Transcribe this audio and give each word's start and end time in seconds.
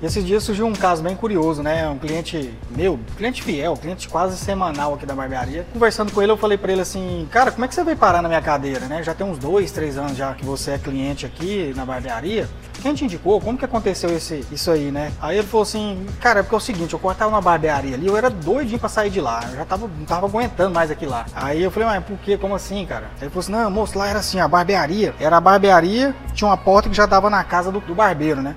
E 0.00 0.06
esses 0.06 0.24
dias 0.24 0.44
surgiu 0.44 0.64
um 0.64 0.72
caso 0.72 1.02
bem 1.02 1.16
curioso, 1.16 1.60
né? 1.60 1.88
Um 1.88 1.98
cliente 1.98 2.54
meu, 2.70 3.00
cliente 3.16 3.42
fiel, 3.42 3.74
cliente 3.76 4.08
quase 4.08 4.36
semanal 4.36 4.94
aqui 4.94 5.04
da 5.04 5.14
barbearia. 5.14 5.66
Conversando 5.72 6.12
com 6.12 6.22
ele, 6.22 6.30
eu 6.30 6.36
falei 6.36 6.56
para 6.56 6.70
ele 6.70 6.80
assim, 6.80 7.28
cara, 7.32 7.50
como 7.50 7.64
é 7.64 7.68
que 7.68 7.74
você 7.74 7.82
veio 7.82 7.96
parar 7.96 8.22
na 8.22 8.28
minha 8.28 8.40
cadeira, 8.40 8.86
né? 8.86 9.02
Já 9.02 9.12
tem 9.12 9.26
uns 9.26 9.38
dois, 9.38 9.72
três 9.72 9.98
anos 9.98 10.16
já 10.16 10.32
que 10.34 10.44
você 10.44 10.72
é 10.72 10.78
cliente 10.78 11.26
aqui 11.26 11.72
na 11.74 11.84
barbearia. 11.84 12.48
Quem 12.80 12.94
te 12.94 13.04
indicou? 13.04 13.40
Como 13.40 13.58
que 13.58 13.64
aconteceu 13.64 14.08
esse, 14.16 14.46
isso 14.52 14.70
aí, 14.70 14.92
né? 14.92 15.12
Aí 15.20 15.38
ele 15.38 15.46
falou 15.48 15.62
assim, 15.64 16.06
cara, 16.20 16.40
é 16.40 16.42
porque 16.44 16.54
é 16.54 16.58
o 16.58 16.60
seguinte, 16.60 16.92
eu 16.92 16.98
cortava 17.00 17.30
uma 17.30 17.40
barbearia 17.40 17.96
ali, 17.96 18.06
eu 18.06 18.16
era 18.16 18.30
doidinho 18.30 18.78
pra 18.78 18.88
sair 18.88 19.10
de 19.10 19.20
lá. 19.20 19.40
Eu 19.50 19.56
já 19.56 19.64
tava, 19.64 19.88
não 19.98 20.04
tava 20.06 20.26
aguentando 20.26 20.72
mais 20.72 20.92
aqui 20.92 21.06
lá. 21.06 21.26
Aí 21.34 21.60
eu 21.60 21.72
falei, 21.72 21.88
mas 21.88 22.04
por 22.04 22.16
quê? 22.18 22.38
Como 22.38 22.54
assim, 22.54 22.86
cara? 22.86 23.06
Aí 23.16 23.22
ele 23.22 23.30
falou 23.30 23.40
assim, 23.40 23.50
não, 23.52 23.68
moço, 23.68 23.98
lá 23.98 24.06
era 24.06 24.20
assim, 24.20 24.38
a 24.38 24.46
barbearia. 24.46 25.12
Era 25.18 25.38
a 25.38 25.40
barbearia, 25.40 26.14
tinha 26.34 26.48
uma 26.48 26.56
porta 26.56 26.88
que 26.88 26.94
já 26.94 27.04
dava 27.04 27.28
na 27.28 27.42
casa 27.42 27.72
do, 27.72 27.80
do 27.80 27.96
barbeiro, 27.96 28.40
né? 28.40 28.54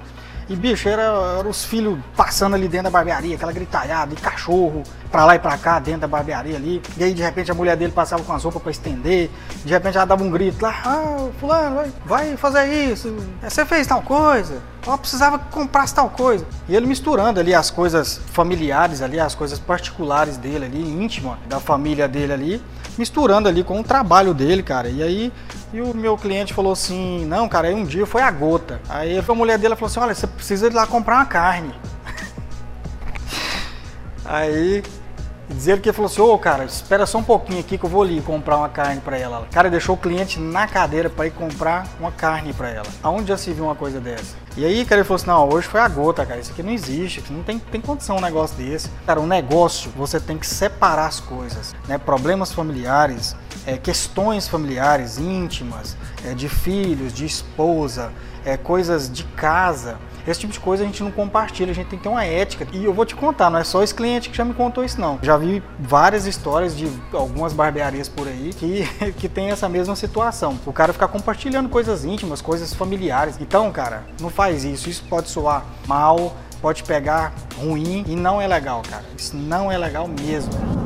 E, 0.52 0.56
bicho, 0.58 0.90
era, 0.90 1.04
era 1.40 1.48
os 1.48 1.64
filhos 1.64 1.98
passando 2.14 2.56
ali 2.56 2.68
dentro 2.68 2.84
da 2.84 2.90
barbearia, 2.90 3.38
aquela 3.38 3.54
gritalhada, 3.54 4.14
e 4.14 4.18
cachorro 4.18 4.84
pra 5.10 5.24
lá 5.24 5.36
e 5.36 5.40
pra 5.40 5.58
cá 5.58 5.80
dentro 5.80 6.02
da 6.02 6.10
barbearia 6.10 6.58
ali. 6.58 6.82
E 6.98 7.04
aí, 7.06 7.14
de 7.14 7.22
repente, 7.22 7.50
a 7.50 7.54
mulher 7.54 7.78
dele 7.78 7.94
passava 7.94 8.22
com 8.22 8.34
as 8.34 8.44
roupas 8.44 8.62
pra 8.62 8.70
estender. 8.70 9.30
De 9.64 9.72
repente, 9.72 9.96
ela 9.96 10.04
dava 10.04 10.22
um 10.22 10.30
grito 10.30 10.62
lá: 10.62 10.76
Ah, 10.84 11.30
Fulano, 11.40 11.76
vai, 11.76 11.94
vai 12.06 12.36
fazer 12.38 12.66
isso. 12.66 13.16
Você 13.42 13.66
fez 13.66 13.88
tal 13.88 14.02
coisa. 14.02 14.62
Ela 14.86 14.98
precisava 14.98 15.40
comprar 15.40 15.88
tal 15.90 16.10
coisa. 16.10 16.46
E 16.68 16.76
ele 16.76 16.86
misturando 16.86 17.40
ali 17.40 17.56
as 17.56 17.72
coisas 17.72 18.20
familiares 18.34 19.02
ali, 19.02 19.22
as 19.22 19.34
coisas 19.34 19.58
particulares 19.58 20.36
dele 20.36 20.66
ali, 20.66 20.82
íntima 20.82 21.40
da 21.48 21.62
família 21.62 22.10
dele 22.10 22.34
ali, 22.34 22.64
misturando 22.98 23.48
ali 23.48 23.64
com 23.64 23.80
o 23.80 23.84
trabalho 23.86 24.34
dele, 24.34 24.62
cara. 24.62 24.90
E 24.90 25.02
aí 25.02 25.32
e 25.74 25.82
o 25.82 25.96
meu 25.96 26.18
cliente 26.18 26.54
falou 26.54 26.74
assim: 26.74 27.26
Não, 27.26 27.48
cara, 27.48 27.68
aí 27.68 27.74
um 27.74 27.86
dia 27.86 28.06
foi 28.06 28.22
a 28.22 28.32
gota. 28.32 28.82
Aí 28.90 29.18
a 29.18 29.34
mulher 29.34 29.58
dele 29.58 29.76
falou 29.76 29.88
assim: 29.88 30.00
Olha, 30.00 30.14
você 30.14 30.28
precisa 30.28 30.68
ir 30.68 30.74
lá 30.74 30.86
comprar 30.86 31.16
uma 31.16 31.26
carne. 31.26 31.74
aí 34.26 34.84
dizer 35.54 35.80
que 35.80 35.90
ele 35.90 35.96
falou 35.96 36.10
assim: 36.10 36.22
Ô, 36.22 36.34
oh, 36.34 36.38
cara, 36.38 36.66
espera 36.66 37.06
só 37.06 37.18
um 37.18 37.24
pouquinho 37.24 37.60
aqui 37.60 37.78
que 37.78 37.84
eu 37.84 37.90
vou 37.90 38.02
ali 38.02 38.22
comprar 38.22 38.58
uma 38.58 38.70
carne 38.70 39.02
para 39.02 39.18
ela. 39.18 39.48
Cara, 39.52 39.70
deixou 39.70 39.96
o 39.96 39.98
cliente 39.98 40.40
na 40.40 40.68
cadeira 40.68 41.10
para 41.10 41.28
ir 41.28 41.32
comprar 41.32 41.88
uma 42.00 42.12
carne 42.12 42.54
para 42.54 42.70
ela. 42.70 42.88
Aonde 43.02 43.30
já 43.30 43.38
se 43.38 43.52
viu 43.54 43.66
uma 43.66 43.76
coisa 43.76 44.00
dessa? 44.00 44.36
E 44.58 44.66
aí, 44.66 44.84
cara, 44.86 45.00
ele 45.00 45.08
falou 45.08 45.16
assim: 45.16 45.28
Não, 45.28 45.50
hoje 45.50 45.68
foi 45.68 45.80
a 45.80 45.88
gota, 45.88 46.26
cara. 46.26 46.40
Isso 46.40 46.52
aqui 46.52 46.64
não 46.64 46.72
existe. 46.72 47.24
Não 47.32 47.44
tem, 47.44 47.60
tem 47.60 47.80
condição 47.80 48.18
um 48.18 48.22
negócio 48.22 48.58
desse. 48.58 48.90
Cara, 49.06 49.20
um 49.20 49.28
negócio, 49.28 49.92
você 49.96 50.20
tem 50.20 50.38
que 50.38 50.48
separar 50.48 51.08
as 51.08 51.20
coisas, 51.20 51.74
né? 51.88 51.98
Problemas 51.98 52.52
familiares 52.52 53.36
é, 53.66 53.78
questões 53.78 54.48
familiares 54.48 55.18
íntimas, 55.18 55.96
é, 56.26 56.34
de 56.34 56.50
filhos, 56.50 57.14
de 57.14 57.26
esposa, 57.26 58.12
é, 58.46 58.58
coisas 58.58 59.12
de 59.12 59.24
casa. 59.24 59.98
Esse 60.28 60.42
tipo 60.42 60.54
de 60.54 60.60
coisa 60.60 60.84
a 60.84 60.86
gente 60.86 61.02
não 61.02 61.12
compartilha, 61.12 61.72
a 61.72 61.74
gente 61.74 61.88
tem 61.88 61.98
que 61.98 62.04
ter 62.04 62.10
uma 62.10 62.24
ética. 62.24 62.68
E 62.72 62.86
eu 62.86 62.94
vou 62.94 63.06
te 63.06 63.16
contar, 63.16 63.50
não 63.50 63.58
é 63.58 63.64
só 63.64 63.82
esse 63.82 63.94
cliente 63.94 64.30
que 64.30 64.38
já 64.38 64.46
me 64.46 64.54
contou 64.54 64.84
isso, 64.84 65.02
não. 65.02 65.18
Já 65.22 65.36
vi 65.36 65.64
várias 65.80 66.28
histórias 66.28 66.78
de 66.78 66.92
algumas 67.12 67.54
barbearias 67.54 68.08
por 68.08 68.28
aí 68.28 68.52
que, 68.54 68.86
que 69.18 69.28
tem 69.28 69.50
essa 69.50 69.68
mesma 69.68 69.96
situação. 69.96 70.60
O 70.66 70.72
cara 70.72 70.94
ficar 70.94 71.08
compartilhando 71.08 71.70
coisas 71.70 72.06
íntimas, 72.06 72.42
coisas 72.42 72.74
familiares. 72.74 73.38
Então, 73.40 73.72
cara, 73.72 74.04
não 74.20 74.30
faz 74.30 74.64
isso. 74.64 74.90
Isso 74.90 75.04
pode 75.10 75.30
soar 75.30 75.66
mal, 75.88 76.36
pode 76.62 76.84
pegar 76.84 77.34
ruim 77.58 78.06
e 78.08 78.16
não 78.16 78.40
é 78.40 78.48
legal, 78.48 78.84
cara. 78.88 79.04
Isso 79.18 79.36
não 79.36 79.72
é 79.72 79.78
legal 79.78 80.08
mesmo. 80.08 80.81